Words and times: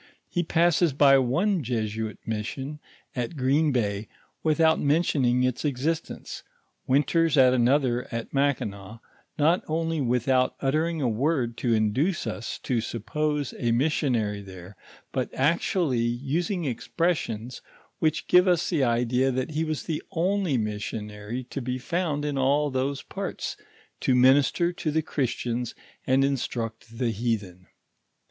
He 0.27 0.41
passes 0.41 0.93
by 0.93 1.19
one 1.19 1.61
Jesuit 1.61 2.17
mission 2.25 2.79
at 3.15 3.37
Green 3.37 3.71
bay 3.71 4.07
without 4.41 4.79
mentioning 4.79 5.43
its 5.43 5.63
existence, 5.63 6.41
winters 6.87 7.37
at 7.37 7.53
another 7.53 8.07
at 8.11 8.33
Mackinaw, 8.33 8.97
not 9.37 9.61
only 9.67 10.01
without 10.01 10.55
uttering 10.59 11.03
a 11.03 11.07
word 11.07 11.55
to 11.57 11.75
induce 11.75 12.25
us 12.25 12.57
to 12.63 12.81
suppose 12.81 13.53
a 13.59 13.71
missionary 13.71 14.41
there, 14.41 14.75
but 15.11 15.31
actually 15.35 15.99
using 15.99 16.65
expressions 16.65 17.61
which 17.99 18.25
give 18.27 18.47
us 18.47 18.71
the 18.71 18.83
idea 18.83 19.29
that 19.29 19.51
he 19.51 19.63
was 19.63 19.83
the 19.83 20.01
only 20.13 20.57
missionary 20.57 21.43
to 21.43 21.61
be 21.61 21.77
found 21.77 22.25
in 22.25 22.39
all 22.39 22.71
those 22.71 23.03
parts, 23.03 23.55
to 23.99 24.15
minister 24.15 24.73
to 24.73 24.89
the 24.89 25.03
Christians 25.03 25.75
and 26.07 26.25
instruct 26.25 26.97
the 26.97 27.11
heathen. 27.11 27.67